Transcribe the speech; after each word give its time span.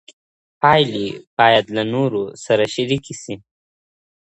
پايلې 0.61 1.07
بايد 1.37 1.65
له 1.75 1.83
نورو 1.93 2.21
سره 2.45 2.63
شريکي 2.73 3.15
سي. 3.23 3.35